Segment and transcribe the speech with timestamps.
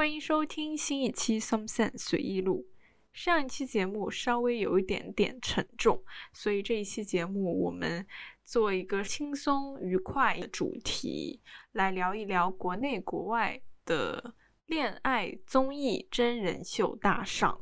[0.00, 2.66] 欢迎收听新一期《Some Sense 随意录》。
[3.12, 6.02] 上一期节目稍微有一点点沉重，
[6.32, 8.06] 所以这一期节目我们
[8.42, 11.42] 做一个轻松愉快的主题，
[11.72, 14.34] 来聊一聊国内国外的
[14.64, 17.60] 恋爱综艺真人秀大赏。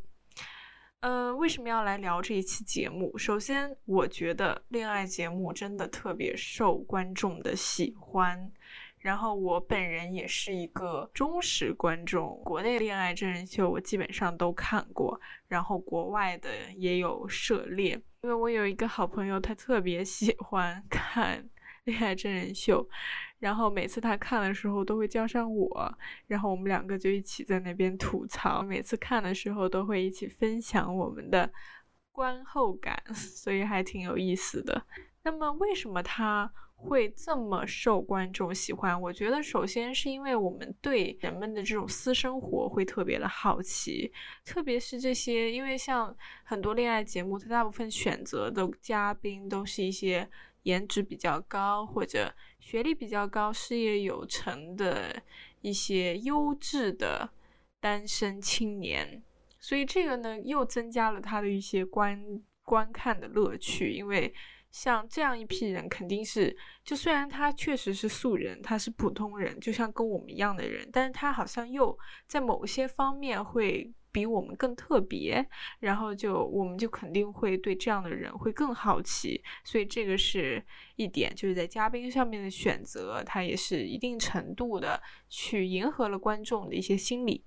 [1.01, 3.19] 呃，为什么要来聊这一期节目？
[3.19, 8.53] 首先，我觉得恋爱节目真的特别受观众的喜欢。
[9.01, 18.01] 然后我本人也是一个忠实观众，国内恋爱真人秀我基本上都看过，然后国外的也有涉猎。
[18.23, 21.49] 因为我有一个好朋友，他特别喜欢看
[21.85, 22.87] 恋爱真人秀，
[23.39, 28.61] 然后每次他看的时候都会叫上我，然后我们两个就一起在那边吐槽。
[28.63, 31.49] 每次看的时候都会一起分享我们的
[32.11, 34.85] 观后感，所以还挺有意思的。
[35.31, 36.51] 那么为什么他？
[36.81, 44.13] 会这么受观众喜欢，我觉得首先是因为我们对人们的这种私生活会特别的好奇，
[44.45, 50.31] 特别是这些，因为像很多恋爱节目，它大部分选择的嘉宾都是一些
[50.63, 55.21] 颜值比较高或者学历比较高、事业有成的
[55.61, 57.29] 一些优质的
[57.81, 59.21] 单身青年，
[59.59, 64.33] 所以这个呢又增加了他的一些观观看的乐趣，因为。
[64.71, 75.47] 像这样一批人，肯定是就虽然他确实是素人，他是普通人，就像跟我们一样的人，但是他好像又在某些方面会比我们更特别，
[75.81, 80.65] 然后就我们就肯定会对这样的人会更好奇，所以这个是
[80.97, 87.45] 一点，就是在嘉宾上面的选择，他也是一定程度的去迎合了观众的一些心理。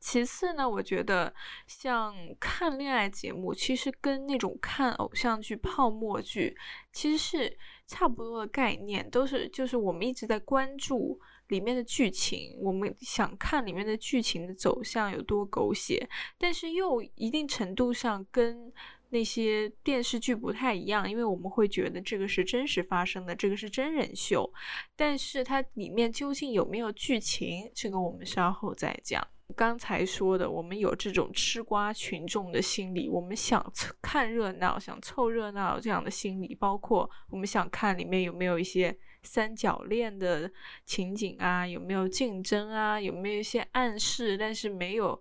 [0.00, 1.32] 其次呢，我觉得
[1.66, 6.56] 像看恋爱节目，其实跟那种看偶像剧、泡沫剧
[6.90, 16.08] 其实是差不多的概念，都是就是我们一直在关注里面的剧情，我们想看里面的剧情的走向有多狗血，
[16.38, 18.72] 但是又一定程度上跟
[19.10, 24.50] 那些电视剧不太一样，因为我们会觉得这个是真实发生的，这个是真人秀，
[24.96, 29.22] 但是它里面究竟有没有剧情，这个我们稍后再讲。
[29.56, 33.64] 刚才说的，我们有这种吃瓜群众的心理，我们想
[34.00, 40.50] 看热闹、想凑热闹这样的心理，包括我们想看里面有没有一些三角恋的
[40.84, 45.20] 情景啊，有没有竞争啊，有没有一些暗示，但是没有。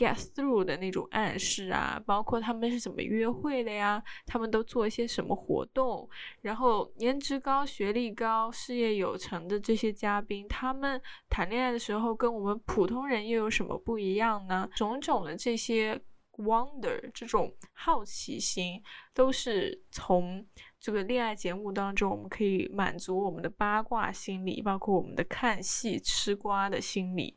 [0.00, 4.02] Get through 的那种暗示啊，包括他们是怎么约会的呀？
[4.24, 6.08] 他们都做一些什么活动？
[6.40, 14.66] 然后颜值高、学历高、事业有成的这些嘉宾，他们谈恋爱的时候跟我们普通人又有什么不一样呢？
[14.74, 16.00] 种种的这些
[16.38, 18.82] wonder，这种好奇心，
[19.12, 20.46] 都是从
[20.80, 27.36] 这个恋爱节目当中，我们可以满足我们的八卦心理，包括我们的看戏吃瓜的心理。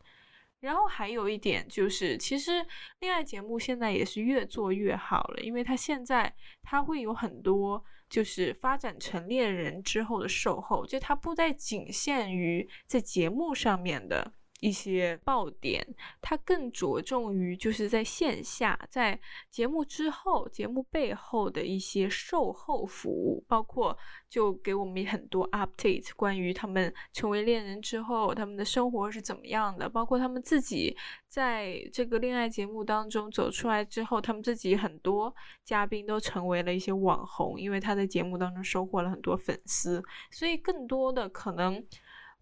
[0.64, 2.66] 然后还有一点就是，其实
[3.02, 14.32] 恋爱节目现在也是越做越好了，因为它现在它会有很多就是发展成恋人之后的售后，就它不再仅限于在节目上面的。
[14.64, 15.86] 一些爆点，
[16.22, 19.20] 它更着重于就是在线下，在
[19.52, 23.98] 节目之后、节目背后的一些售后服务，包括
[24.30, 30.96] 就给我们很多 update，关于他们成为恋人之后，他们的生活是怎么样的，包括他们自己
[31.28, 35.36] 在这个恋爱节目当中走出来之后，他们自己很多
[35.66, 40.02] 嘉宾都成为了一些网红，因为他在节目当中收获了很多粉丝，
[40.32, 41.84] 所以更多的可能。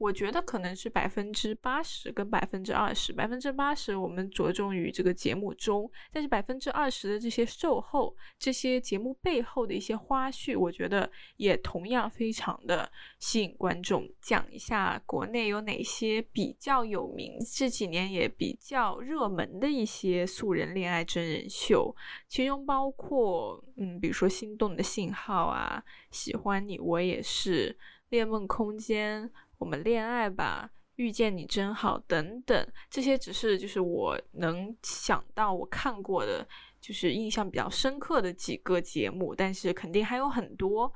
[0.01, 11.07] 我觉得可能是百分之八十跟百分之二十，百分之八十我们着重于这个节目中，但是百分之二十的这些售后、这些节目背后的一些花絮，我觉得
[11.37, 14.09] 也同样非常的吸引观众。
[14.19, 21.95] 讲一下国内有哪些比较有名、这几年也比较热门的一些素人恋爱真人秀，
[22.27, 27.69] 其中包括嗯，比如说《心动的信号》啊，《喜欢你我也是》，
[28.09, 29.29] 《恋梦空间》。
[29.61, 36.43] 我们恋爱吧，遇见你真好，等等，这些只是就是我能想到我看过的，
[36.81, 40.91] 就是印象比较深刻的几个节目，但是肯定还有很多。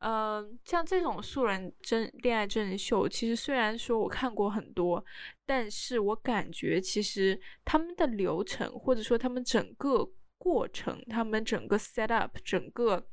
[0.00, 5.02] 嗯，像这种素人真恋爱真人秀，其实虽然说我看过很多，
[5.46, 10.04] 但是我感觉其实他们的流程或者说他们整个
[10.38, 13.06] 过程，他们整个 set up 整个。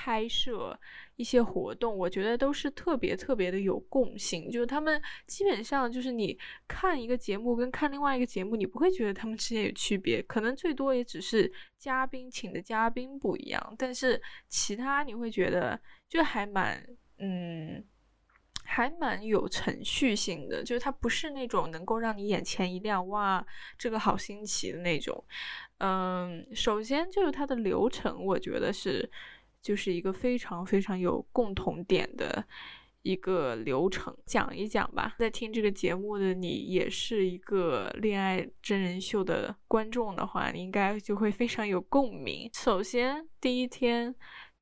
[0.00, 0.78] 拍摄
[1.16, 16.86] 一些活动，我觉得都是特别特别的有共性，就是他们基本上就是你看一个节目跟看另外一个节目，你不会觉得他们之间有区别，可能最多也只是嘉宾请的嘉宾不一样，但是其他你会觉得就还蛮
[17.18, 17.84] 嗯。
[18.70, 23.42] 还蛮有程序性的，就是它不是那种能够让你眼前一亮，哇，
[23.78, 25.24] 这个好新奇的那种。
[25.78, 29.10] 嗯，首先就是它的流程，我觉得是
[29.62, 32.44] 就是一个非常非常有共同点的
[33.02, 35.14] 一个流程，讲一讲吧。
[35.18, 42.50] 在听这个节目的你也是一个恋爱真人秀的观众的话，你应该就会非常有共鸣。
[42.54, 44.14] 首先第一天。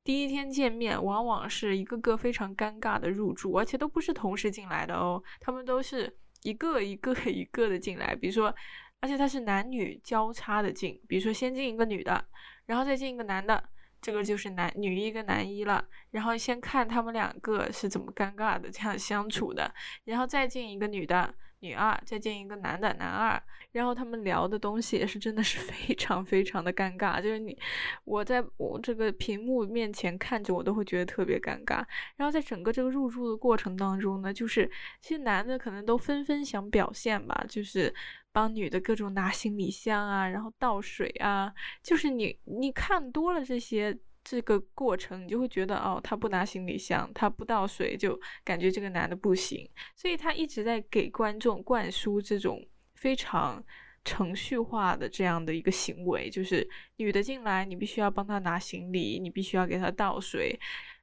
[0.03, 8.15] 第一天见面，往往是一个个非常尴尬的入住，而且都不是同时进来的哦，他们都是一个一个一个的进来。
[8.15, 8.55] 比如说，
[9.01, 12.25] 而且他是男女交叉的进，比如说先进一个女的，
[12.65, 13.61] 然后再进一个男的，
[14.07, 15.85] 这个就是男女一跟男一了。
[16.11, 19.69] 然后先看他们两个是怎么尴尬的这样相处的，
[20.05, 21.35] 然后再进一个女的。
[21.59, 27.57] 女二再见一个男的男二，然后他们聊的东西也是真的是 非常非常的尴尬，就是你
[28.03, 31.83] 我在我这个屏幕面前看着我都会觉得特别尴尬。
[32.15, 34.69] 然后在整个这个入住的过程当中呢，就是
[35.01, 37.93] 这些男的可能都纷纷想表现吧，就是
[38.31, 41.51] 帮女的各种拿行李箱啊，然后倒水啊，
[41.81, 43.97] 就是你你看多了这些。
[44.29, 49.65] 这个过程，你就会觉得哦，他不拿行李箱，他不倒水，就感觉这个男的不行。
[49.95, 52.61] 所以他一直在给观众灌输这种
[52.95, 53.63] 非常
[54.03, 60.59] 程序化的这样的一个行为，就是女的进来，你必须要帮她拿行李，你必须要给她倒水。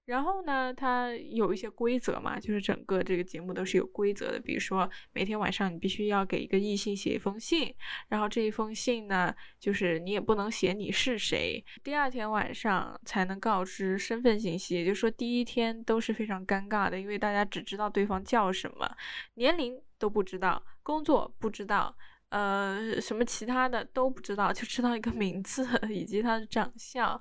[0.07, 4.39] 然后呢，它有一些规则嘛，就是整个这个节目都是有规则的。
[4.39, 7.75] 比如说，每天晚上你必须要给一个异性写一封信，
[8.09, 14.75] 然后这一封信呢，就是你也不能写你是谁，第二天晚上才能告知身份信息。
[14.75, 18.97] 也就是说，第一天都是非常尴尬的，因为大家只知道对方叫什么，
[19.35, 21.97] 年龄都不知道，工作不知道。
[22.35, 27.21] 呃，什么其他的都不知道，就知道一个名字 以及他的长相，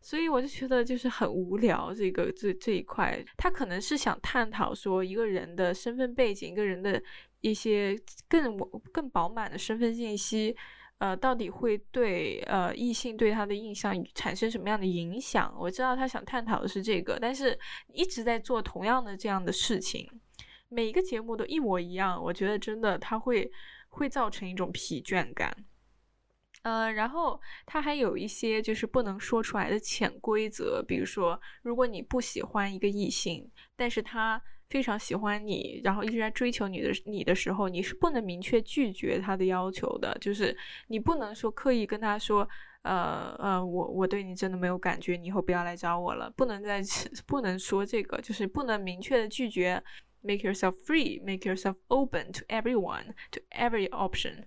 [0.00, 1.94] 所以我就觉得就是很无聊。
[1.94, 7.00] 这个这这一块，他可能是想探讨说一个人的身份背景，一个人的
[7.40, 7.96] 一些
[8.28, 8.58] 更
[8.92, 10.56] 更饱满的身份信息，
[10.98, 15.54] 呃，到底会对呃异性对他的印象产生什么样的影响？
[15.56, 17.56] 我知道他想探讨的是这个，但是
[17.92, 20.10] 一直在做同样的这样的事情，
[20.68, 23.48] 每一个节目都一模一样，我觉得真的他会。
[23.88, 25.64] 会造成一种疲倦感，
[26.62, 40.56] 呃，然后它还有一些就是不能说出来的潜规则，比如说，如果你不喜欢一个异性，但是他非常喜欢你，然后一直在追求你的你的时候，你是不能明确拒绝他的要求的，就是
[40.88, 42.46] 你不能说刻意跟他说，
[42.82, 46.82] 呃呃，我我对你真的没有感觉，你以后不要来找我了，不能再
[47.26, 49.82] 不能说这个，就是不能明确的拒绝。
[50.20, 54.44] Make yourself free, make yourself open to everyone, to every option.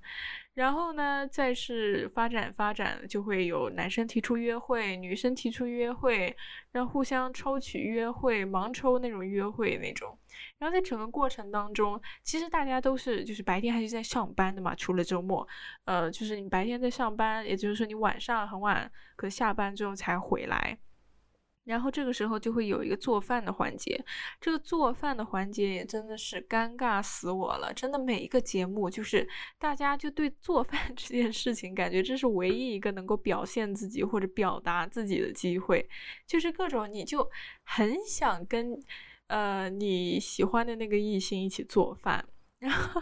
[0.54, 6.36] 然后呢，再是发展发展，就会有男生提出约会，女生提出约会，
[6.74, 10.18] 然后互相抽取约会，盲抽那种约会那种。
[10.58, 15.48] 然后在整个过程当中，其实大家都是就是白天还是在上班的嘛，除了周末，
[15.86, 20.78] 呃，就是你白天在上班，也就是说你晚上很晚，可能下班之后才回来。
[21.64, 24.04] 然后这个时候就会有一个做饭的环节，
[24.40, 27.72] 这个做饭的环节也真的是尴尬死我了。
[27.74, 29.28] 真的每一个节目，就是
[29.60, 35.88] 大家就对做饭 这件事情，感觉这是唯一一个能够表现自己或者表达自己的机会，
[36.26, 37.30] 就是各种你就
[37.64, 38.78] 很想跟，
[39.28, 42.26] 呃你喜欢的那个异性一起做饭，
[42.62, 43.02] 然后。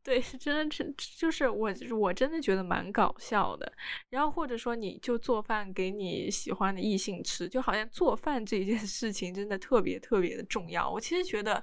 [0.00, 3.70] 对，真的，是就是我，我真的觉得蛮搞笑的。
[4.08, 10.90] 然后或者说，你就做饭给你喜欢的异性吃，就好像做饭这件事情真的特别特别的重要。
[10.90, 11.62] 我其实觉得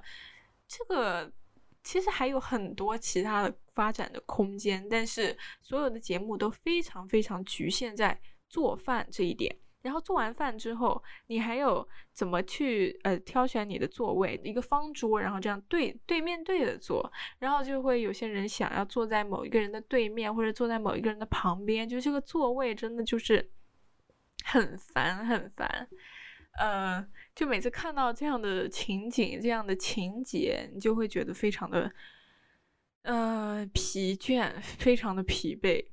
[0.68, 1.28] 这个
[1.82, 8.16] 其实还有很多其他的发展的空间，但是所有的节目都非常非常局限在
[8.48, 9.56] 做饭这一点。
[9.86, 14.38] 然后做完饭之后，你还有怎么去呃挑选你的座位？
[14.42, 23.48] 一个方桌，然后这样对对面对着坐，然后就会有些人想要坐在某一个人的对面，或者坐在某一个人的旁边，就这个座位真的就是
[24.44, 25.88] 很烦很烦。
[26.58, 31.92] 呃，就每次看到这样的情景、这样的情节，你就会觉得非常的
[33.02, 35.86] 呃疲倦，非常的疲惫。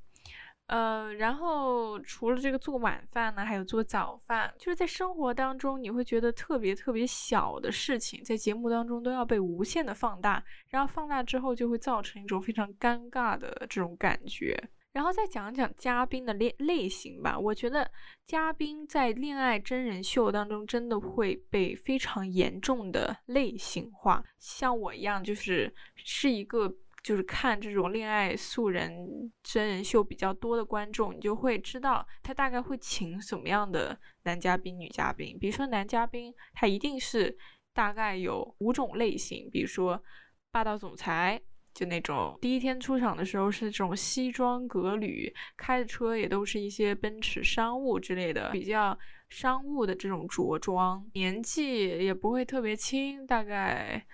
[0.68, 14.58] 呃，然后除了这个做晚饭呢，还有做早饭，就是在生活当中，你会觉得特别特别小的事情，在节目当中都要被无限的放大，然后放大之后就会造成一种非常尴尬的这种感觉。
[14.94, 17.92] 然后再讲讲嘉宾的类类型吧，我觉得
[18.26, 26.74] 嘉宾在恋爱真人秀当中真的会被非常严重的类型化，像我一样，就是是一个。
[27.04, 35.38] 就是看这种恋爱素人真人秀比较多的观众，你就会知道他大概会请什么样的男嘉宾、女嘉宾。
[35.38, 37.38] 比如说男嘉宾，他一定是
[37.74, 40.02] 大概有五种类型，比如说
[40.50, 41.42] 霸道总裁。
[41.74, 48.96] 就那种第一天出场的时候是这种西装革履，开的车也都是一些奔驰商务之类的，比较
[49.30, 54.06] 商务的这种着装，年纪也不会特别轻，大概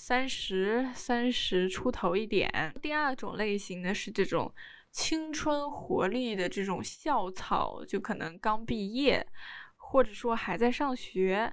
[0.00, 2.50] 三十三十出头一点。
[2.80, 4.50] 第二种类型呢是这种
[4.90, 9.24] 青春活力的这种校草，就可能刚毕业，
[9.76, 11.52] 或者说还在上学。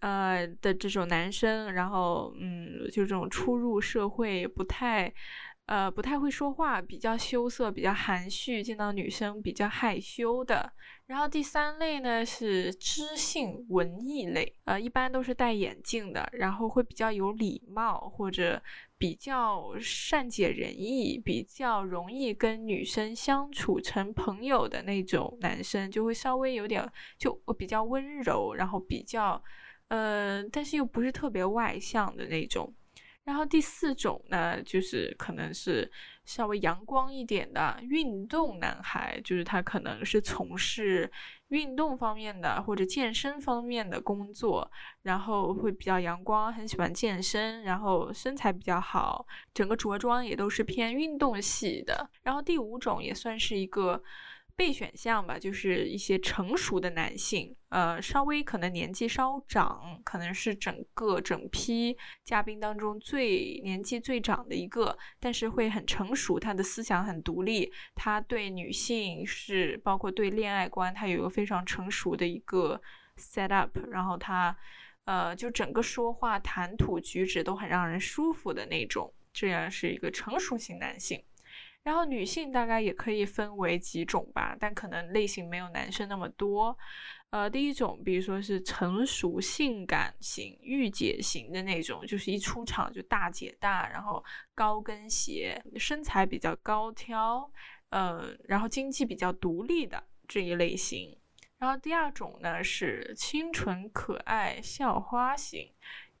[0.00, 5.12] 呃的这种男生，然后嗯，就这种初入社会不太，
[5.66, 10.72] 呃不太会说话，比较羞涩，比较含蓄，见到女生比较害羞的。
[11.12, 18.62] 然后第三类呢是知性文艺类，呃一般都是戴眼镜的，然后会比较有礼貌，或者
[18.96, 29.42] 比较善解人意，比较容易跟女生相处成朋友的那种男生，就会稍微有点就比较温柔，然后比较。
[29.88, 32.74] 呃，但是又不是特别外向的那种。
[33.24, 35.92] 然后第四种呢，就是可能是
[36.24, 41.10] 稍微阳光一点的运动男孩，就是他可能是从事
[41.48, 44.70] 运动方面的或者健身方面的工作，
[45.02, 52.08] 然后会比较阳光，很喜欢健身，然后身材比较好，整个着装也都是偏运动系的。
[52.22, 54.02] 然后第五种也算是一个。
[54.56, 72.80] 备选项吧，就是一些成熟的男性，呃，稍微可能年纪稍长，可能是整个整批嘉宾当中最年纪最长的一个，但是会很成熟，他的思想很独立，他对女性是包括对恋爱观，他有一个非常成熟的一个
[73.16, 74.56] set up，然后他，
[75.04, 81.22] 呃，就整个说话谈吐举止都很让人舒服的那种，这样是一个成熟型男性。
[81.84, 86.76] 然后女性大概也可以分为几种吧，但可能类型没有男生那么多。
[87.30, 94.22] 呃，第一种，比如说是成熟性感型、御姐型的那种，就是一出场就大姐大，然后
[94.54, 97.50] 高跟鞋，身材比较高挑，
[97.88, 101.18] 呃，然后经济比较独立的这一类型。
[101.58, 105.72] 然后第二种呢是清纯可爱校花型，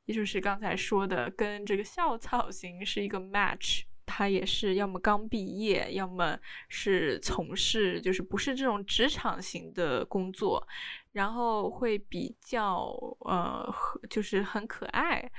[0.06, 3.82] 也就是刚才说的跟这个校草型是一个 match。
[4.14, 6.38] 他也是要么刚毕业，要么
[6.68, 10.68] 是从事就是不是这种职场型的工作，
[11.12, 13.74] 然后会比较呃，
[14.10, 15.32] 就是很可爱，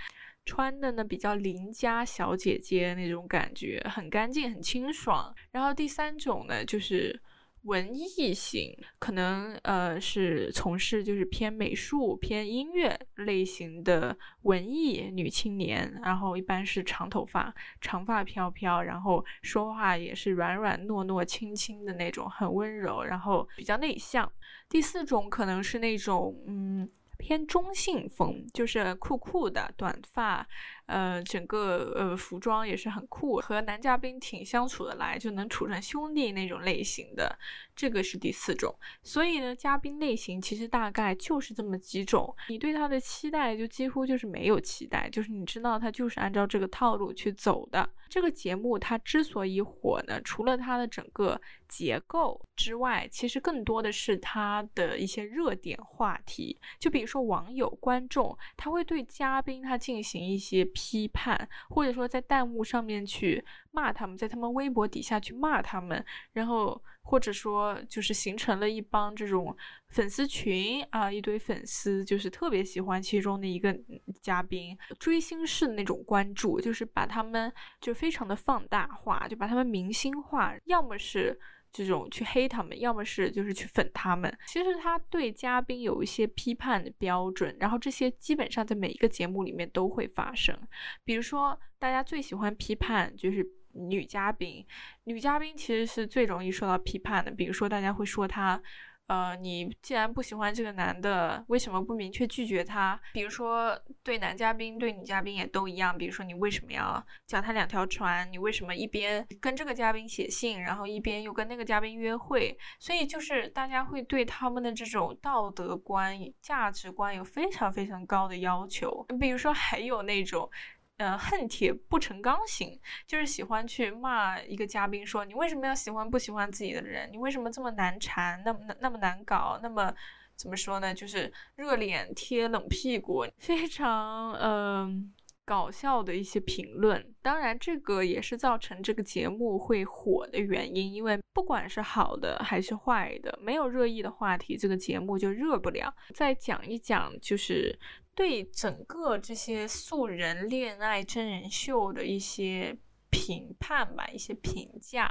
[0.43, 5.31] 穿的呢比较邻家小姐姐那种感觉，很干净，很清爽。
[5.51, 7.21] 然后第三种呢就是。
[7.63, 24.31] 文艺型可能呃是从事就是偏美术偏音乐类型的文艺女青年，然后一般是长头发，长发飘飘，然后说话也是软软糯糯、轻轻的那种，很温柔，然后比较内向。
[24.69, 26.89] 第四种可能是那种嗯。
[27.15, 30.45] 偏中性风，就是酷酷的短发，
[30.85, 37.37] 呃，整个呃服装也是很酷，和男嘉宾挺相处得来，就能处成兄弟那种类型的。
[37.75, 38.73] 这个是第四种。
[39.01, 42.35] 所以呢，嘉宾类型其实大概就是这么几种。
[42.49, 47.89] 你对他的期待就几乎就是没有期待，就是你知道他就是按照这个套路去走的。
[48.09, 56.59] 这个节目它之所以火呢，除了它的整个结构之外，其实更多的是它的一些热点话题。
[56.79, 66.03] 就比如说网友、观众，他会对嘉宾他进行一些批判，或者说在弹幕上面去骂他们，在他们微博底下去骂他们，
[66.33, 66.81] 然后。
[67.05, 69.53] 或者说，就是形成了一帮这种
[69.89, 73.77] 粉丝群啊，一堆粉丝就是特别喜欢其中的一个
[74.21, 77.51] 嘉宾，追星式的那种关注，就是把他们
[77.81, 81.37] 就非常的放大化，就把他们明星化，要么是
[81.73, 84.33] 这种去黑他们，要么是就是去粉他们。
[84.47, 90.57] 其实他对嘉宾有一些批判的标准，然后这些基本上在每一个节目里面都会发生。
[91.03, 93.45] 比如说，大家最喜欢批判就是。
[93.75, 94.63] 女嘉宾，
[95.05, 97.31] 女嘉宾其实是最容易受到批判的。
[97.31, 98.61] 比如说，大家会说她，
[99.07, 102.99] 呃，你既然不喜欢这个男的，为什么不明确拒绝他？
[103.11, 105.95] 比如说，对男嘉宾、对女嘉宾也都一样。
[105.97, 108.27] 比如说，你为什么要脚踏两条船？
[108.31, 112.57] 你为什么一边跟这个嘉宾写信，然后一边又跟那个嘉宾约会？
[112.79, 119.05] 所以，就是大家会对他们的这种道德观、价值观有非常非常高的要求。
[119.19, 120.49] 比如说，还有那种。
[120.97, 127.11] 呃，恨铁不成钢型，就是喜欢去骂一个嘉宾，说你为什么要喜欢不喜欢自己的人？
[127.11, 129.93] 你为什么这么难缠，那么那么难搞，那么
[130.35, 130.93] 怎么说呢？
[130.93, 135.11] 就是热脸贴冷屁股，非常嗯
[135.43, 137.13] 搞笑的一些评论。
[137.21, 145.93] 当然，这个也是造成这个节目会火的原因，因为不管是好的还是坏的，没有热议的话题，这个节目就热不了。
[146.13, 147.77] 再讲一讲，就是
[148.15, 152.77] 对整个这些素人恋爱真人秀的一些。
[153.15, 155.07] 评判吧，一些评价，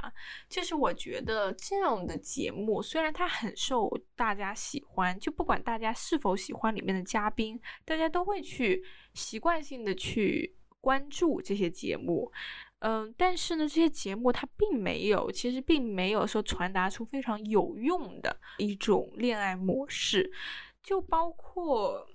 [0.49, 8.83] 就是我觉得这样的节目虽然它很受大家喜欢，就不管大家是否喜欢里面的嘉宾，大家都会去
[9.13, 12.29] 习惯性的去关注这些节目，
[12.79, 20.29] 嗯，但是呢，这些节目它并没有，其实并没有说传达出非常有用的一种恋爱模式，
[20.83, 22.05] 就包括。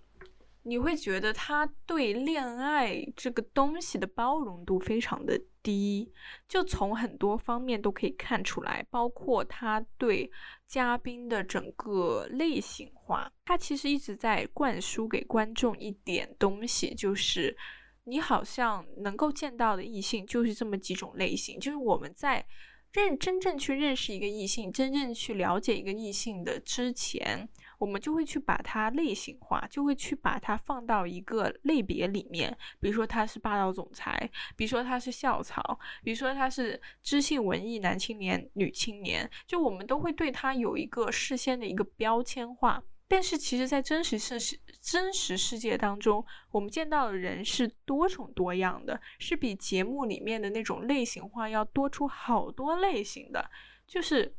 [0.69, 6.13] 你会觉得他对恋爱这个东西的包容度非常的低，
[6.47, 10.31] 就从很多方面都可以看出来，包括他对
[10.67, 17.57] 嘉宾的整个类型化，他其实一直在灌输给观众一点东西，就是
[18.05, 22.47] 你好像能够见到的异性就是这么几种类型，就是我们在。
[22.95, 27.47] 认真正去认识一个异性，真正去了解一个异性的之前，
[27.79, 32.57] 我们就会去把它类型化，就会去把它放到一个类别里面。
[32.81, 42.83] 比如说他是霸道总裁，比如说他是校草，比如说他是知性文艺男青年、女青年，就我们都会对他有一个事先的一个标签化。
[43.11, 53.51] 但是其实，在真实世真实世界当中，我们见到的人是多种多样的，是比节目里面的那种类型化要多出好多类型的。
[53.87, 54.35] 就是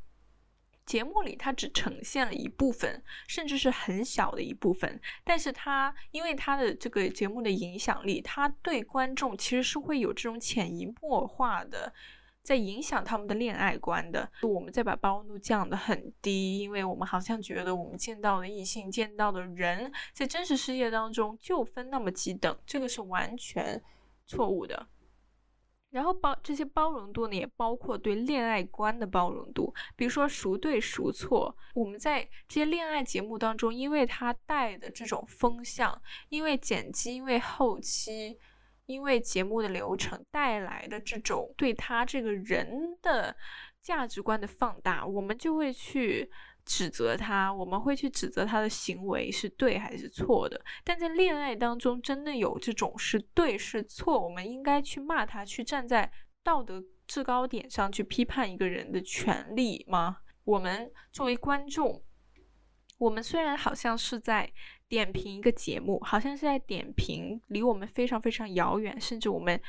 [0.89, 11.93] 节目里它只呈现了一部分，甚至是很小的一部分，但是它因为它的这个节目的影响力，它对观众其实是会有这种潜移默化的。
[12.41, 23.79] 在影响他们的恋爱观的，我们再把包容度降得很低，因为我们好像觉得我们见到的异性、见到的人，在真实世界当中就分那么几等，这个是完全
[24.25, 24.87] 错误的。
[25.89, 31.55] 然后包这些包容度呢，也包括对恋爱观的包容度，比如说孰对孰错。
[31.73, 38.37] 我们在这些恋爱节目当中，因为它带的这种风向，因为剪辑，因为后期。
[38.85, 43.35] 因为节目的流程带来的这种对他这个人的
[43.83, 46.27] 价值观的放大，我们就会去
[46.69, 50.63] 指责他，我们会去指责他的行为是对还是错的。
[50.83, 56.11] 但在恋爱当中，真的有这种是对是错，我们应该去骂他，去站在
[56.43, 60.17] 道德制高点上去批判一个人的权利吗？
[60.43, 62.03] 我们作为观众，
[62.99, 64.53] 我们虽然好像是在。
[64.89, 69.61] 点评一个节目，好像是在点评离我们非常非常遥远，甚至我们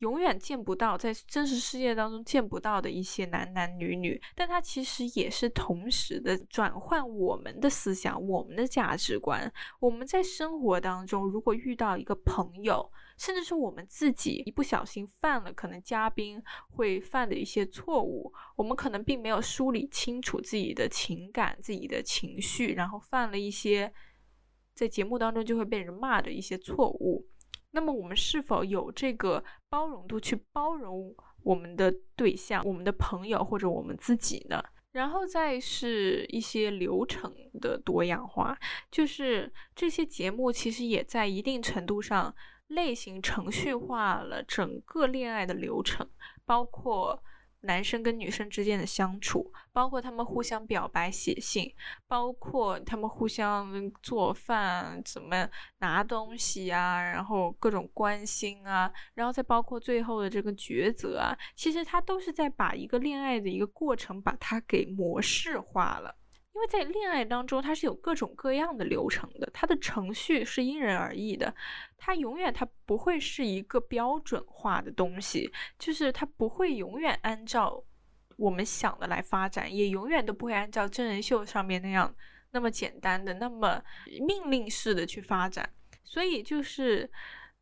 [0.00, 4.20] 永远见不到，在真实世界当中见不到的一些男男女女。
[4.34, 9.50] 但它其实也是同时的转换我们的思想、我们的价值观。
[9.80, 23.92] 我们在生活当中，如果遇到一个朋友，甚至是我们自己一不小心犯了可能嘉宾会犯的一些错误，我们可能并没有梳理清楚自己的情感、自己的情绪，然后犯了一些。
[24.74, 27.26] 在节目当中就会被人骂的一些错误，
[27.70, 34.62] 那么我们是否有这个包容度去包容我们的对象、我们的朋友或者我们自己呢？
[34.92, 38.58] 然后再是一些流程的多样化，
[38.90, 42.34] 就是这些节目其实也在一定程度上
[42.68, 46.08] 类型程序化了整个恋爱的流程，
[46.44, 47.22] 包括。
[47.66, 51.70] 男生跟女生之间的相处，包括他们互相表白、写信，
[52.06, 55.48] 包括他们互相做饭、怎么
[55.78, 66.14] 拿东西啊，然后各种关心啊，然后再包括最后的这个抉择啊，其实他都是在把一个恋爱的一个过程把它给模式化了。
[66.56, 71.54] 因为在恋爱当中，它是有各种各样的流程的，它的程序是因人而异的，
[71.98, 77.84] 它永远它不会是一个标准化的东西，就是它不会永远按照
[78.38, 82.16] 我们想的来发展，也永远都不会按照真人秀上面那样
[82.52, 83.82] 那么简单的、那么
[84.26, 85.68] 命令式的去发展，
[86.04, 87.10] 所以就是。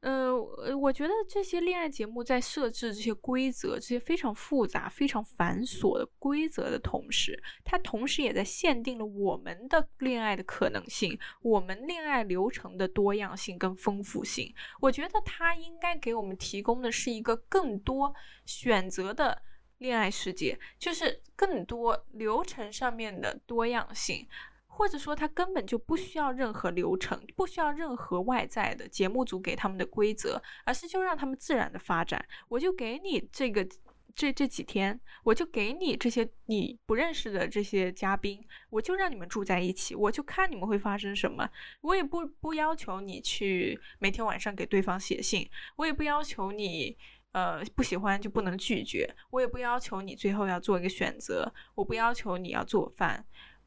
[0.05, 14.55] 呃，我觉得这些恋爱节目在设置这些规则、这些非常复杂、非常繁琐的规则的同时，它同时也在限定了我们的恋爱的可能性，我们恋爱流程的多样性跟丰富性。
[14.79, 18.14] 我觉得它应该给我们提供的是一个更多
[18.45, 19.40] 选择的
[19.79, 24.29] 恋爱世界，就是更多流程上面的多样性。
[24.77, 32.23] 或者说，他根本就不需要任何流程，不需要任何外在的节目组给他们的规则，而是就让他们自然的发展。
[32.49, 33.65] 我就给你这个
[34.17, 41.49] 这这几天，我就给你这些你不认识的这些嘉宾，我就让你们住在一起，我就看你们会发生什么。
[41.81, 46.97] 我也不不要求你去每天晚上给对方写信，我也不要求你，
[47.31, 53.25] 呃，不喜欢就不能拒绝，我也不要求你最后要做一个选择，我不要求你要做饭，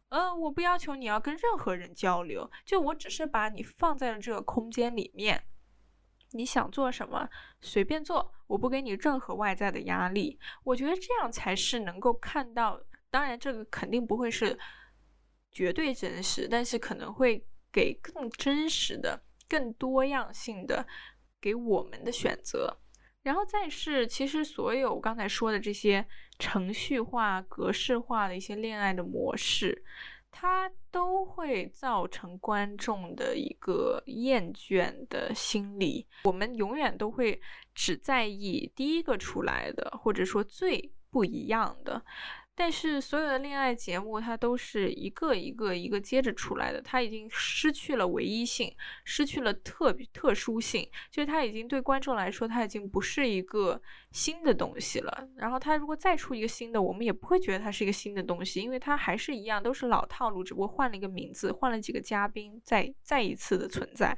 [0.10, 5.43] 呃，我不要求你要跟任何人交流，就我只是把你放在了这个空间里面。
[6.32, 7.30] 你想做什么，
[7.62, 10.38] 随便做，我不给你任何外在的压力。
[10.63, 14.58] 我觉得这样才是能够看到，当然这个肯定不会是
[15.52, 20.86] 绝对真实，但是可能会给更真实的、更多样性的
[21.39, 22.78] 给我们的选择。
[23.23, 26.06] 然后再是，其实所有我刚才说的这些
[26.39, 29.84] 程序化、格式化的一些恋爱的模式。
[30.30, 36.06] 它都会造成观众的一个厌倦的心理。
[36.25, 37.41] 我们永远都会
[37.73, 42.03] 只在意第一个出来的，或者说最不一样的。
[42.60, 53.80] 但是所有的恋爱节目，它都是一个一个一个接着出来的，它已经失去了唯一性，失去了特特殊性，就是它已经对观众来说，它已经不是一个
[54.12, 55.30] 新的东西了。
[55.36, 64.17] 然后它如果再出一个新的，我们也不会觉得它是一个新的东西，因为它还是一样，都是老套路，只不过换了一个名字，换了几个嘉宾，再再一次的存在。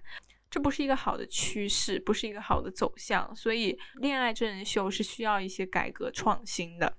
[0.49, 3.35] 这不是一个好的趋势，不是一个好的走向。
[3.35, 6.97] 所以，恋爱真人秀是需要一些改革创新的。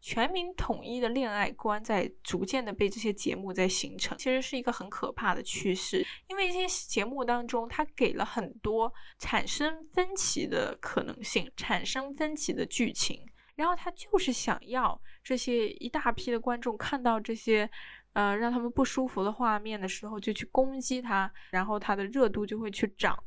[0.00, 6.04] 全民统一的恋爱观在逐渐的被这些节目在形成，其实是一个很可怕的趋势。
[6.28, 13.26] 因为这些节目当中，它给了很多产生分歧的可能性，产生分歧的剧情。
[13.56, 17.70] 然后他就是想要这些一大批的观众看到这些，
[18.14, 23.22] 呃，让他们不舒服的画面的时候，就去攻击他，然后他的热度就会去涨。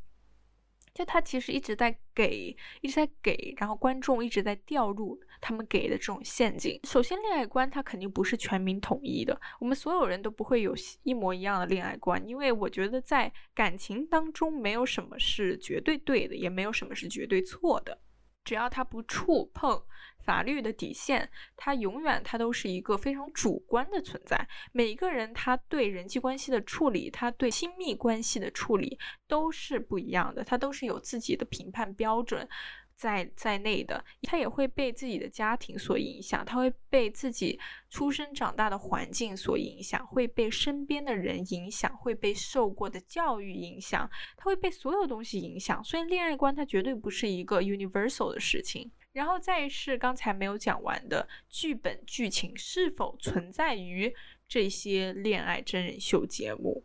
[0.94, 6.78] 就他其实一直在给，一直在给，然后观众一直在掉入他们给的这种陷阱。
[6.84, 17.98] 首先，恋爱观它肯定不是全民统一的，我们所有人都不会有一模一样的恋爱观，因为我觉得在感情当中没有什么是绝对对的，也没有什么是绝对错的。
[18.44, 19.82] 只要他不触碰
[20.24, 24.48] 法律的底线，它永远它都是一个非常主观的存在。
[24.72, 32.48] 每一个人他对人际关系的处理，他对亲密关系的处理都是不一样的，他都是有自己的评判标准。
[32.96, 37.58] 在在内的，他也会被自己的家庭所影响，他会被自己
[37.90, 45.82] 出生长大的环境所影响，会被身边的人影响，会被受过的教育影响，他会被所有东西影响。
[45.82, 48.92] 所以，恋爱观它绝对不是一个 universal 的事情。
[49.14, 54.12] 然后再是刚才没有讲完的剧本剧情是否存在于
[54.48, 56.84] 这些恋爱真人秀节目。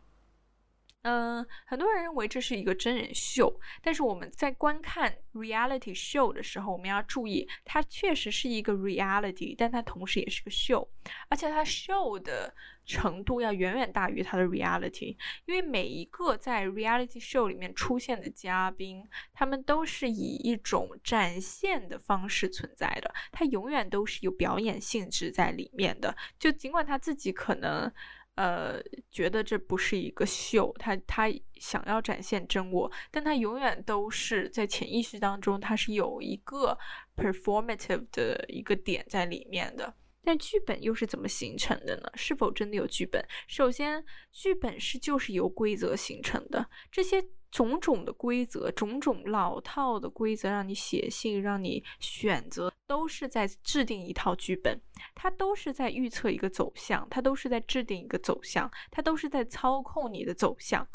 [1.10, 10.88] 嗯，很多人认为这是一个真人秀，但是我们在观看 reality show 的时候，我们要注意，它确实是一个 reality，但它同时也是个 show，
[11.28, 12.54] 而且它 show 的
[12.86, 27.92] 程度要远远大于它的 reality，因为每一个在 reality show 里面出现的嘉宾，他们都是以一种展现的方式存在的，他永远都是有表演性质在里面的，就尽管他自己可能。
[28.40, 31.26] 呃，觉得这不是一个秀，他他
[31.56, 36.78] 想要展现真我，但他永远都是在潜意识当中，他是有一个
[37.18, 39.94] performative 的一个点在里面的。
[40.24, 42.10] 但剧本又是怎么形成的呢？
[42.16, 43.22] 是否真的有剧本？
[43.46, 47.22] 首先，剧本是就是由规则形成的，这些。
[47.52, 54.80] 种种的规则，种种老套的规则，让你写信，让你选择，都是在制定一套剧本，
[55.16, 60.88] 它都是在预测一个走向，它都是在制定一个走向，它都是在操控你的走向。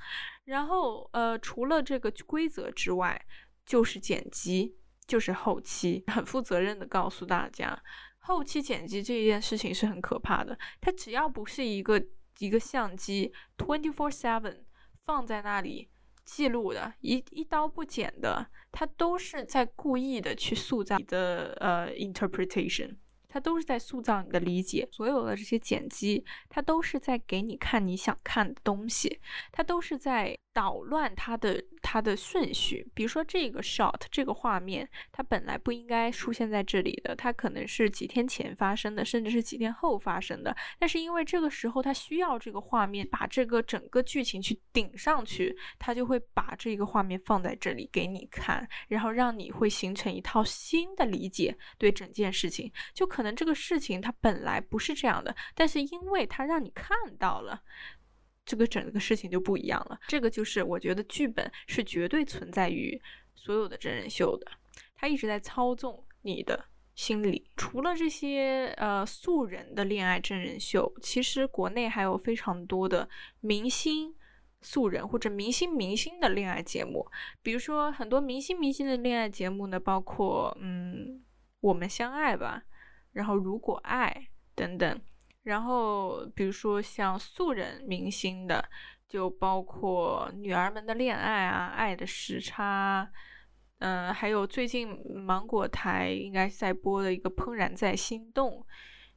[0.45, 3.21] 然后，呃，除了这个规则之外，
[3.67, 7.83] 就是剪辑，就是后期，很负责任的告诉大家，
[8.19, 10.57] 后期剪辑这一件事情是很可怕的。
[10.81, 12.01] 它只要不是一个
[12.39, 14.65] 一个相机 twenty four seven
[15.05, 15.91] 放在那里。
[16.25, 22.97] 记录的一一刀不剪的，他都是在故意的去塑造你的呃 interpretation。
[23.35, 29.19] 它都是在塑造你的理解，所有的这些剪辑，它都是在给你看你想看的东西，
[29.51, 32.89] 它都是在捣乱它的它的顺序。
[32.95, 40.57] 比如说这个 shot 这个画面，它本来不应该出现在这里的，它可能是几天前发生的，甚至是几天后发生的。
[40.79, 53.24] 但是因为这个时候它需要这个画面把这个整个剧情去顶上去，它就会把这个画面放在这里给你看，然后让你会形成一套新的理解对整件事情，就可。
[53.25, 57.59] 可能这个事情它本来不是这样的，但是因为它让你看到了，
[58.45, 59.99] 这个整个事情就不一样了。
[60.07, 63.01] 这个就是我觉得剧本是绝对存在于
[63.35, 64.47] 所有的真人秀的，
[64.95, 67.51] 它一直在操纵你的心理。
[67.57, 73.09] 除了这些呃素人的恋爱真人秀，其实国内还有非常多的
[73.41, 74.15] 明星
[74.61, 77.11] 素人或者明星明星的恋爱节目。
[77.43, 81.25] 比如说很多明星明星的恋爱节目呢，包括嗯
[81.61, 82.63] 我们相爱吧，
[83.15, 85.01] 然后如果爱等等。
[85.45, 88.63] 然后比如说像素人明星的，
[89.09, 93.11] 就包括女儿们的恋爱啊，爱的时差。
[93.81, 98.53] 嗯，还有最近芒果台应该在播的一个《怦然在心动》，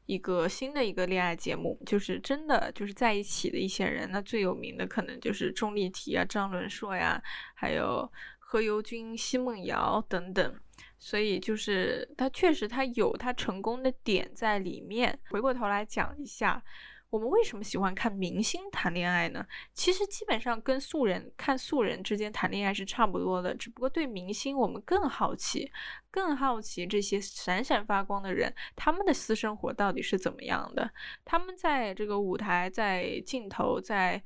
[0.05, 4.09] 一个新的一个恋爱节目，就是真的就是在一起的一些人。
[4.11, 7.21] 那最有名的可能就是钟丽缇啊、张伦硕呀，
[7.55, 10.59] 还有何猷君、奚梦瑶等等。
[10.97, 15.19] 所以就是他确实他有他成功的点在里面。
[15.29, 16.63] 回过头来讲一下。
[17.09, 19.47] 我们为什么喜欢看明星谈恋爱呢？
[19.73, 25.71] 其实基本上跟素人看素人之间谈恋爱是差不多的，只不过对明星我们更好奇，
[26.11, 30.91] 更好奇这些闪闪发光的人，他们的私生活到底是怎么样的？
[31.23, 34.21] 他们在这个舞台、在镜头、在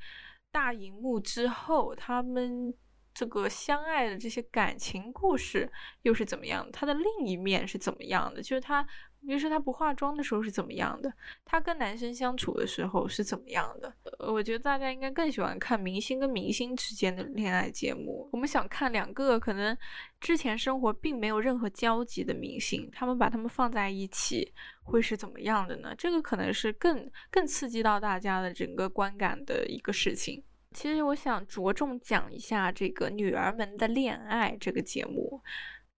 [0.51, 2.73] 大荧幕之后，他们
[3.13, 5.71] 这个相爱的这些感情故事
[6.03, 6.67] 又是怎么样？
[6.71, 8.41] 他的另一面是怎么样的？
[8.41, 8.87] 就是他。
[9.23, 11.13] 比如说，她不化妆的时候是怎么样的？
[11.45, 13.93] 她跟男生相处的时候是怎么样的？
[14.17, 18.27] 我觉得大家应该更喜欢看明星跟明星之间的恋爱节目。
[18.31, 19.77] 我们想看两个可能
[20.19, 25.93] 之前生活并没有任何交集的明星，他们把他们放在一起会是怎么样的呢？
[25.95, 30.43] 这个可能是更更刺激到大家的整个观感的一个事情。
[30.73, 35.41] 其实我想着重讲一下这个《女儿们的恋爱》这个节目。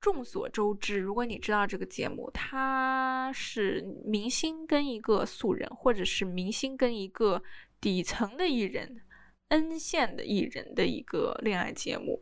[0.02, 7.42] 众所周知，如果你知道这个节目，它是明星跟一个素人，或者是明星跟一个
[7.80, 9.02] 底层的艺人、
[9.48, 12.22] N 线的艺人的一个恋爱节目。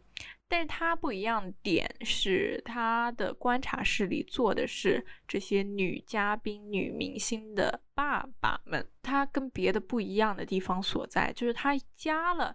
[0.52, 8.86] 但是它不一样点是，它的观察室里坐的是这些女嘉宾、女明星的爸爸们。
[9.02, 12.54] 它跟别的不一样的地方所在，就是它加了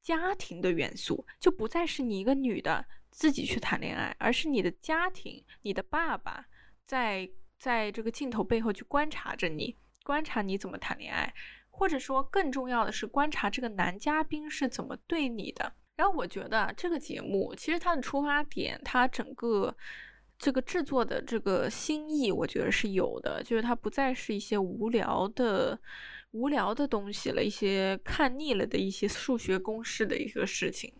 [0.00, 2.86] 家庭的元素，就不再是你一个女的。
[3.10, 6.46] 自己去谈恋爱，而是你的家庭，你的爸爸
[6.86, 7.28] 在
[7.58, 11.34] 在这个镜头背后去观察着你，观察你怎么谈恋爱，
[11.68, 15.74] 或者说更重要的是观察这个男嘉宾是怎么对你的。
[15.96, 19.74] 然后我觉得这个节目其实它的出发点，它整个
[20.38, 25.78] 这个制作的这个心意，我觉得是有的，就是它不再是一些无聊的
[26.32, 30.92] 无聊的东西了，一些看腻了的一些数学公式的一个事情。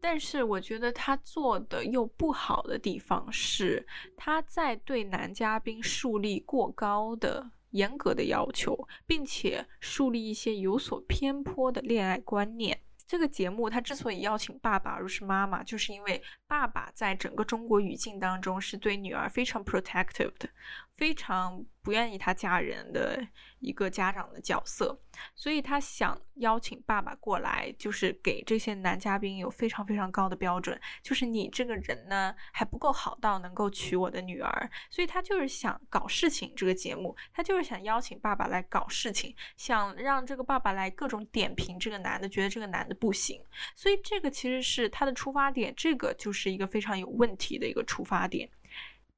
[0.00, 8.76] 但是我觉得他做的又不好的地方是，他在对男嘉宾树立过高的、严格的要求，
[9.06, 12.80] 并且树立一些有所偏颇的恋爱观念。
[13.06, 20.50] 这个节目他之所以邀请爸爸而不是妈妈，就是因为爸爸在整个中国语境当中是对女儿非常 protective 的，
[20.98, 21.64] 非常。
[21.84, 23.20] 不愿意他嫁人的
[23.58, 24.96] 一个家长的角色，
[25.34, 36.52] 所以他想邀请爸爸过来，就是给这些男嘉宾有非常非常高的标准，就是你这个人呢还不够好到能够娶我的女儿，所以他就是想搞事情。
[36.54, 43.44] 这个节目他就是想邀请爸爸来搞事情，想让这个爸爸来各种点评这个男的，觉得这个男的不行。
[43.74, 48.48] 所以这个其实是他的出发点，这个就是是一个非常有问题的一个出发点。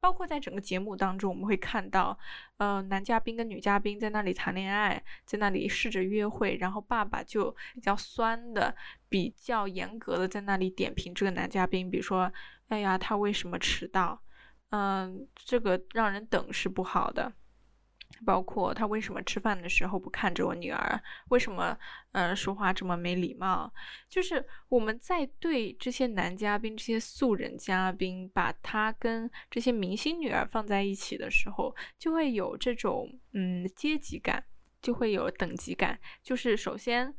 [0.01, 2.19] 包括在整个节目当中，我们会看到，
[2.59, 8.77] 呃，男嘉宾跟女嘉宾在那里谈恋爱，在那里试着约会，然后爸爸就比较酸的、
[9.09, 12.31] 比较严格的在那里点评这个男嘉宾，比如说，
[12.69, 14.21] 哎呀，他为什么迟到？
[14.69, 17.33] 嗯，这个让人等是不好的。
[18.25, 21.01] 包括他为什么吃饭的时候不看着我女儿？
[21.29, 21.77] 为什么
[22.13, 23.73] 呃说话这么没礼貌？
[24.09, 34.45] 就是我们在对这些男嘉宾、这些素人嘉宾，把他跟这些明星女儿放在一起的时候，就会有这种嗯阶级感，
[34.81, 35.99] 就会有等级感。
[36.23, 37.15] 就是首先。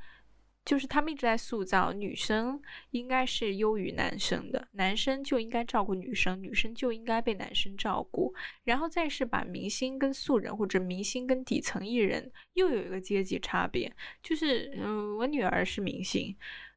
[0.65, 16.35] 就是他们一直在塑造女生应该是优于男生的，男生就应该照顾女生，女生就应该被男生照顾，然后再是把明星跟素人或者明星跟底层艺人又有一个阶级差别，就是嗯，我女儿是明星。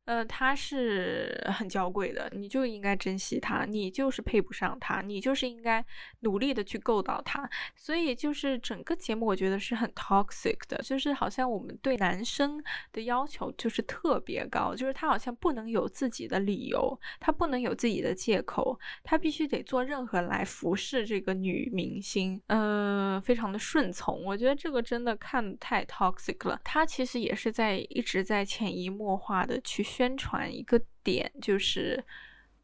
[0.08, 5.84] 呃，他是很娇贵的，你就应该珍惜他，你就是配不上他，你就是应该
[6.20, 7.46] 努力的去够到他。
[7.76, 12.58] 所以就是整个节目，我觉得是很 toxic 的，就是好像我们对男生
[12.90, 24.24] 的要求就是特别高，就是他好像不能有自己的理由，他不能有自己的借口，他必须得做任何来服侍这个女明星，呃，非常的顺从。
[24.24, 26.58] 我觉得这个真的看太 toxic 了。
[26.64, 29.84] 他其实也是在一直在潜移默化的去。
[29.98, 32.04] 宣传一个点就是，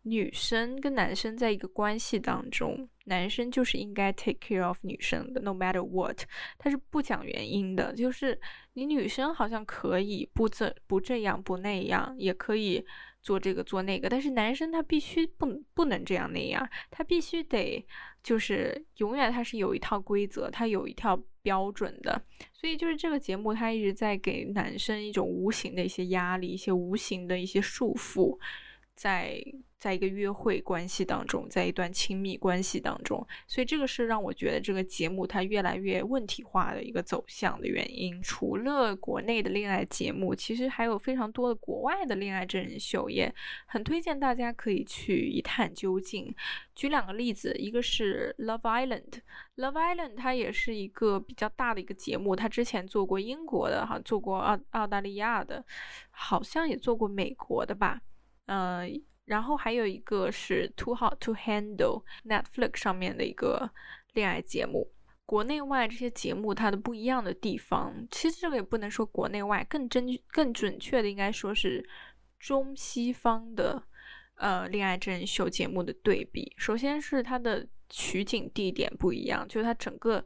[0.02, 6.16] 女生跟男生在一个关系当中，男生就是应该 take care of 女生的，no matter what，
[6.56, 8.40] 他是不讲原因的，就是
[8.74, 12.86] 你女生好像可以不这不这样不那样，也可以
[13.24, 17.84] 做这个做那个，但是男生他必须不不能这样那样，他必须得
[18.22, 28.38] 就是永远他是有一套规则，他有一套标准的，所以就是这个节目他一直在给男生一种无形的一些压力，一些无形的一些束缚。
[28.94, 29.42] 在
[29.78, 38.18] 在一个约会关系当中，在一段亲密关系当中，所以这个是让我觉得这个节目它越来越问题化的一个走向的原因。
[38.22, 43.30] 除了国内的恋爱节目，其实还有非常多的国外的恋爱真人秀，也
[43.66, 46.34] 很推荐大家可以去一探究竟。
[46.74, 55.62] 举两个例子，一个是 Love Island，Love Island 它也是一个比较大的一个节目，它之前做过英国的，哈，做过澳澳大利亚的，
[56.10, 58.00] 好像也做过美国的吧。
[58.46, 58.88] 呃，
[59.24, 63.70] 然后还有一个是 Too Hot to Handle Netflix 上面的一个
[64.12, 64.90] 恋爱节目。
[65.26, 71.88] 国内外这些节目它的不一样的地方，其实这个也不能说国内外，更真更准确的应该说是
[72.38, 73.82] 中西方的
[74.36, 76.52] 呃恋爱真人秀节目的对比。
[76.58, 80.24] 首先是它的取景地点不一样，就是它整个。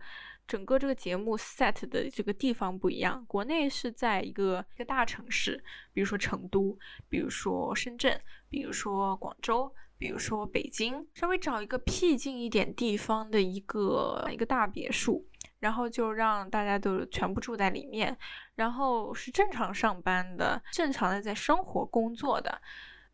[0.48, 6.76] 整个这个节目 set 的这个地方不一样，国内是在一个一个大城市，比如说成都，
[7.10, 15.26] 比如说深圳，比如说广州，比如说北京，稍微找一个僻静一点地方的一个一个大别墅，
[15.58, 18.16] 然后就让大家都全部住在里面，
[18.54, 22.60] 然后是正常上班的，正常的在生活工作的。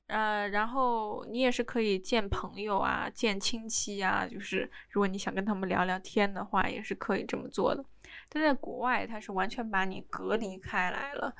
[0.07, 7.85] 呃，然后你也是可以见朋友啊，见亲戚啊，就是如果你想跟他们聊聊天的话，也是可以这么做的。
[8.29, 11.35] 但在国外，它是完全把你隔离开来了。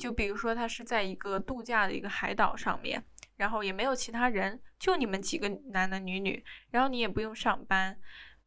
[0.00, 3.02] 就比如说，它是在一个度假的一个海岛上面，
[3.36, 7.98] 然后也没有其他人，就你们几个男男女女，然后你也不用上班。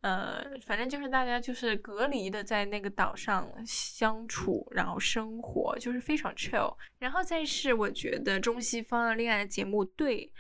[0.02, 6.74] 呃，反正就是大家就是隔离的在那个岛上相处，然后生活就是非常 chill。
[7.00, 10.32] 然后再是我觉得中西方的恋爱节目对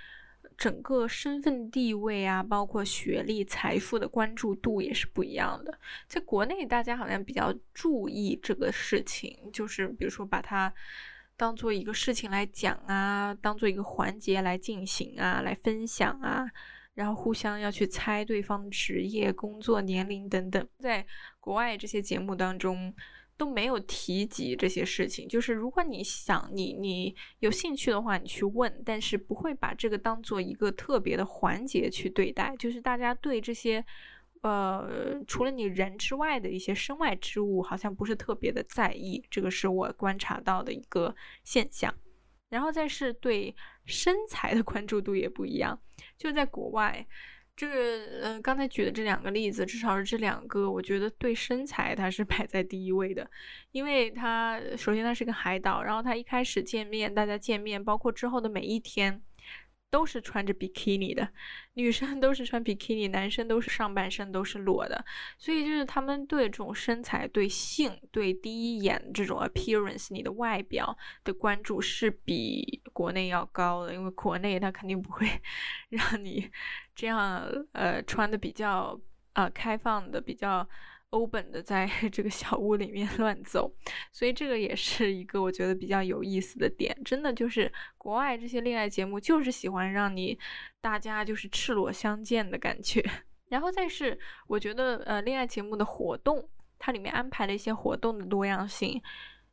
[0.57, 5.77] 整个身份地位啊，包括学历、财富的关注度也是不一样的。
[6.07, 10.73] 在国内，大家好像比较注意这个事情，就是比如说把它
[11.35, 16.49] 当做一个事情来讲啊，当做一个环节来进行啊，来分享啊。
[16.95, 21.05] 然后互相要去猜对方职业、工作、年龄等等，在
[21.39, 22.93] 国外这些节目当中
[23.37, 25.25] 都没有提及这些事情。
[25.27, 32.53] 就是如果你想你你有兴趣的话，你去问，但是不会把这个当做一个特别的环节去对待。
[32.57, 33.85] 就是大家对这些
[34.41, 39.23] 呃除了你人之外的一些身外之物，好像不是特别的在意。
[39.29, 41.93] 这个是我观察到的一个现象。
[42.49, 45.79] 然后再是对身材的关注度也不一样，
[46.17, 47.05] 就在国外，
[47.55, 53.29] 这个呃刚才举的这两个例子，至少是这两个，我觉得对身材它是排在第一位的，
[53.71, 59.21] 因为他首先他是个海岛，然后他一开始见面，大家见面，包括之后的每一天。
[59.91, 61.27] 都是穿着比基尼的，
[61.73, 65.03] 女生都是穿比基尼，男生都是上半身都是裸的，
[65.37, 75.27] 所以就是他们对这种身材、对性、对第一眼这种 appearance，你的外表的关注是比国内要高的，因为国内他肯定不会
[75.89, 76.51] 让你
[76.95, 78.99] 这样呃穿的比较
[79.33, 80.67] 呃开放的比较。
[81.11, 83.71] 欧本的在 这个小屋里面 乱走，
[84.11, 86.95] 所以这个也是一个我觉得比较有意思的点。
[87.03, 90.37] 真的就是国外这些恋爱节目，就是喜欢让你
[90.81, 93.03] 大家就是赤裸相见的感觉。
[93.49, 94.17] 然后再是
[94.47, 99.01] 我觉得呃恋爱节目的活动，它里面安排了一些活动的多样性。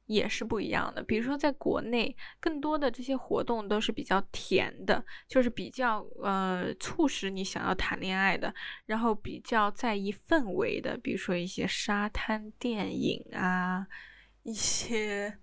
[0.07, 1.03] 也是不一样的。
[1.03, 8.55] 比如说，在国内，更多的这些活动都是比较甜的，就是比较呃促使你想要谈恋爱的，
[8.87, 13.87] 然后比较在意氛围的，比如说一些沙滩电影啊，
[14.45, 15.37] 一些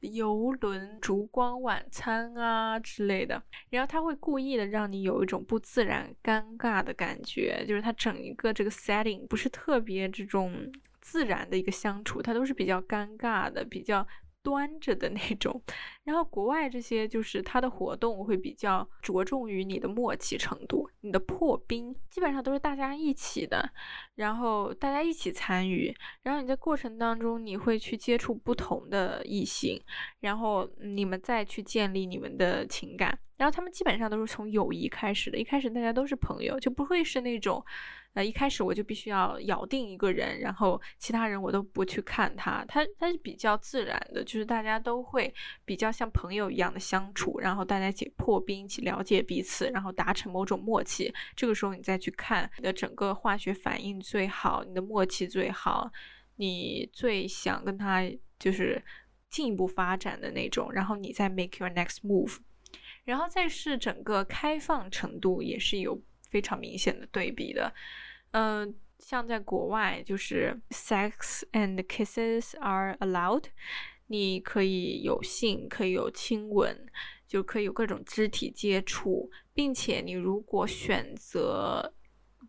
[0.00, 3.42] 游轮、烛光晚餐啊之类的。
[3.70, 10.70] 然后他会故意的让你有一种不自然、尴尬的感觉，就是他整一个这个 setting 不是特别这种。
[11.02, 14.06] 自然的一个相处，它都是比较尴尬的，比较
[14.42, 15.60] 端着的 那种。
[16.04, 23.70] 然后国外这些就是它的活动会比较着重于你的默契程度，你的破冰基本上都是大家一起的，
[24.14, 29.80] 然后大家一起参与，然后你在过程当中你会去接触不同的异性，
[30.20, 33.18] 然后你们再去建立你们的情感。
[33.36, 37.64] 然后他们基本上都是从友谊开始的，一开始大家都是朋友，就不会是那种。
[38.14, 45.32] 那一开始我就必须要咬定一个人，然后其他人我都不去看他，他他是比较自然的，就是大家都会
[45.64, 51.12] 比较像朋友一样的相处，然后大家一起破冰，一起了解彼此，然后达成某种默契。
[51.34, 55.90] 这个时候你再去看你的整个化学反应最好，你的默契最好，
[56.36, 58.02] 你最想跟他
[58.38, 58.82] 就是
[59.30, 62.36] 进一步发展的那种，然后你再 make your next move。
[63.04, 66.00] 然后再是整个开放程度也是有
[66.32, 67.72] 非常明显的对比的，
[68.32, 68.74] 嗯。
[69.04, 73.42] 像在国外，就是 sex and kisses are allowed，
[74.06, 76.86] 你可以有性，可以有亲吻，
[77.26, 81.92] 就可以有各种肢体接触，并且你如果选择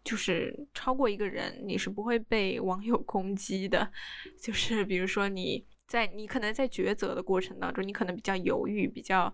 [0.04, 3.92] 就是超过一个人，你是不会被网友攻击的。
[4.40, 9.34] 就是比如说你在你可能在抉择的过程当中，你可能比较犹豫，比较。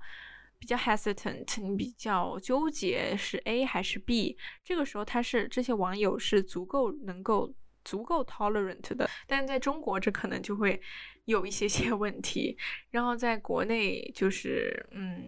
[0.60, 7.54] 比较 hesitant，你比较纠结是 A 还是 B，这个时候他是这些网友是足够能够
[7.86, 10.80] 足够 tolerant 的，但是在中国这可能就会
[11.26, 12.58] 有一些些问题。
[12.92, 15.26] 然后在国内就是嗯，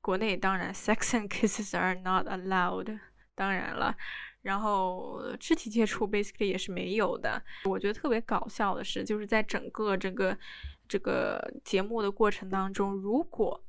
[0.00, 2.98] 国内当然 sex and kisses are not allowed，
[3.36, 3.96] 当然了，
[4.42, 7.40] 然后肢体接触 basically 也是没有的。
[7.64, 10.36] 我觉得特别搞笑的是，就是在整个这个
[10.88, 13.64] 这个节目的过程当中，如果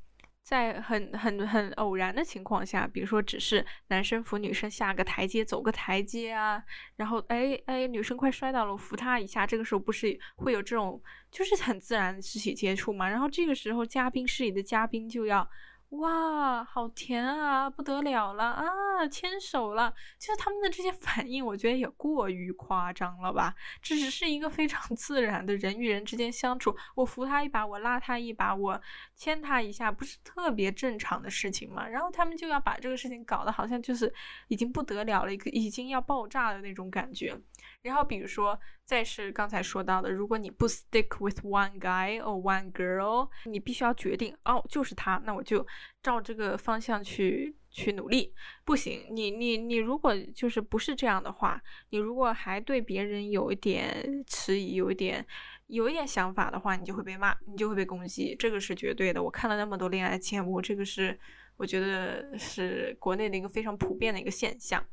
[0.45, 6.63] 在很很很偶然的情况下，比如说只是男生扶女生下个台阶，走个台阶啊，
[6.97, 13.09] 然后哎哎，女生快摔倒了，扶她一下，这个时候不是会有这种就是很自然肢体接触嘛？
[13.09, 15.49] 然后这个时候嘉宾室里的嘉宾就要。
[15.89, 23.55] 哇，好甜啊，不得了了啊，牵手了，就是他们的这些反应，我觉得也过于夸张了吧？
[23.81, 28.81] 这只是一个非常 自然的人与人之间相处，我扶他一把，我拉他一把，我
[29.15, 31.87] 牵他一下，不是特别正常的事情吗？
[31.87, 34.13] 然后他们就要把这个事情搞得好像就是
[34.47, 37.39] 已经不得了了，一个已经要爆炸的那种感觉。
[37.81, 45.65] 然后比如说，再是刚才说到的，如果你不 stick with one guy or one girl，你必须要决定哦，就是他，那我就
[46.01, 48.33] 照这个方向去去努力。
[48.63, 55.25] 不行，你你你如果就是不是这样的话，你如果还对别人有一点迟疑，有一点
[55.67, 59.21] 有一点想法的话，你就会被骂，你就会被攻击，这个是绝对的。
[59.21, 61.17] 我看了那么多恋爱节目，这个是
[61.57, 64.83] 我觉得是国内的一个非常普遍的一个现象。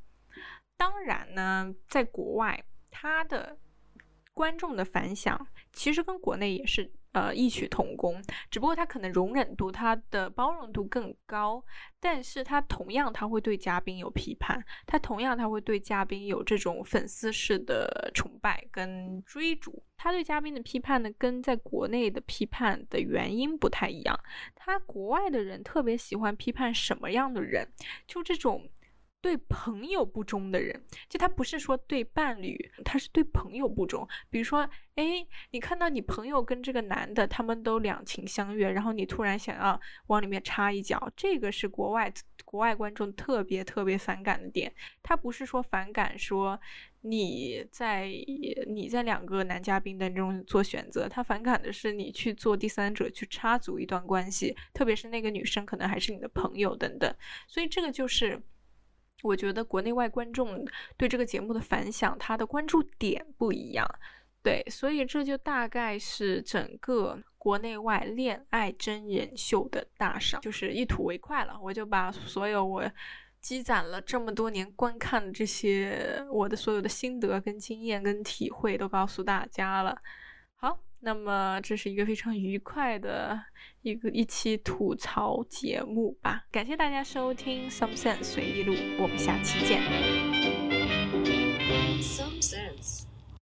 [0.82, 2.64] 当然呢，在国外。
[2.94, 3.56] 他的
[4.34, 11.64] 观众的反响其实跟国内也是呃异曲同工，只不过他可能容忍度、他的包容度更高，
[11.98, 19.82] 但是他同样他会对嘉宾有批判，他同样他会对嘉宾有这种粉丝式的崇拜跟追逐。
[19.96, 24.20] 他对嘉宾的批判呢，跟在国内的批判的原因不太一样。
[24.54, 27.66] 他国外的人特别喜欢批判什么样的人？
[28.06, 28.68] 就这种。
[29.22, 34.06] 对朋友不忠的人，就他不是说对伴侣，他是对朋友不忠。
[34.28, 42.12] 比如说，哎，你看到你朋友跟这个男的，他们都两情相悦，然后你突然想要往里面插一脚，这个是国外
[42.44, 44.74] 国外观众特别特别反感的点。
[45.04, 46.60] 他不是说反感说
[47.02, 48.10] 你在
[48.66, 57.14] 你在两个男嘉宾当中做选择，他反感的是你去做第三者去插足一段关系，特别是那个女生可能还是你的朋友等等。
[57.46, 58.42] 所以这个就是。
[59.22, 60.62] 我觉得国内外观众
[60.96, 63.88] 对这个节目的反响，他的关注点不一样，
[64.42, 71.58] 对，所以这就大概是整个国内外恋爱真人秀的大赏，就是一吐为快了。
[71.62, 72.84] 我就把所有我
[73.40, 79.96] 积攒了这么多年观看的这些我的所有的心得、跟经验、跟体会都告诉大家了。
[80.56, 80.78] 好。
[81.04, 83.36] 那么这是一个非常愉快的
[83.82, 88.72] 一个一期吐槽节目吧，感谢大家收听《Some Sense 随意录》，
[89.02, 89.82] 我们下期见。